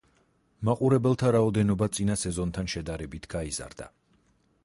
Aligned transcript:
მაყურებელთა 0.69 1.29
რაოდენობა 1.35 1.89
წინა 1.97 2.17
სეზონთან 2.23 2.73
შედარებით 2.75 3.31
გაიზარდა. 3.35 3.91